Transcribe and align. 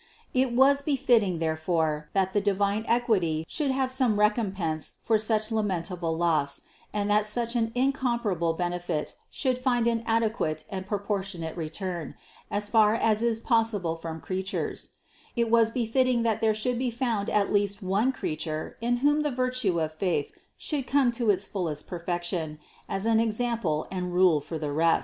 It 0.33 0.51
was 0.53 0.81
befitting 0.81 1.37
therefore, 1.37 2.09
that 2.13 2.33
the 2.33 2.41
divine 2.41 2.85
equity 2.87 3.45
should 3.47 3.69
have 3.69 3.91
some 3.91 4.19
recompense 4.19 4.93
for 5.03 5.19
such 5.19 5.51
lamentable 5.51 6.17
loss, 6.17 6.61
and 6.91 7.07
that 7.11 7.23
such 7.27 7.55
an 7.55 7.71
incomparable 7.75 8.53
benefit 8.53 9.15
should 9.29 9.59
find 9.59 9.85
an 9.85 10.01
adequate 10.07 10.63
and 10.71 10.87
proportionate 10.87 11.55
return, 11.55 12.15
as 12.49 12.67
far 12.67 12.95
as 12.95 13.21
is 13.21 13.39
possible 13.39 13.95
from 13.95 14.21
creatures; 14.21 14.89
it 15.35 15.51
was 15.51 15.69
befitting 15.69 16.23
that 16.23 16.41
there 16.41 16.55
should 16.55 16.79
be 16.79 16.89
found 16.89 17.29
at 17.29 17.53
least 17.53 17.83
one 17.83 18.11
Creature, 18.11 18.77
in 18.81 18.97
whom 19.05 19.21
the 19.21 19.29
virtue 19.29 19.79
of 19.79 19.93
faith 19.93 20.31
should 20.57 20.87
come 20.87 21.11
to 21.11 21.29
its 21.29 21.45
fullest 21.45 21.85
perfection, 21.85 22.57
as 22.89 23.05
an 23.05 23.19
ex 23.19 23.39
ample 23.39 23.87
and 23.91 24.15
rule 24.15 24.41
for 24.41 24.57
the 24.57 24.71
rest. 24.71 24.99